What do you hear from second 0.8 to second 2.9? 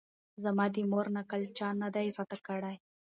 مور نکل چا نه دی راته کړی